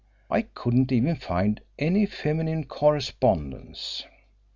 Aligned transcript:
I 0.31 0.41
couldn't 0.41 0.91
even 0.91 1.15
find 1.15 1.61
any 1.77 2.07
feminine 2.07 2.63
correspondence. 2.63 4.03